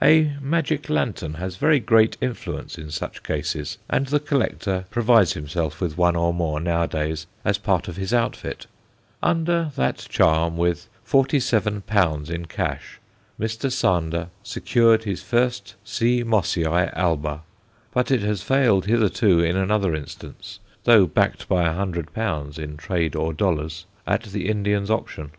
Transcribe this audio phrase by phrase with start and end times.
[0.00, 5.80] A magic lantern has very great influence in such cases, and the collector provides himself
[5.80, 8.68] with one or more nowadays as part of his outfit.
[9.24, 12.30] Under that charm, with 47l.
[12.30, 13.00] in cash,
[13.40, 13.72] Mr.
[13.72, 16.22] Sander secured his first C.
[16.22, 17.40] Mossiæ alba,
[17.92, 23.32] but it has failed hitherto in another instance, though backed by 100l., in "trade" or
[23.32, 25.32] dollars, at the Indian's option.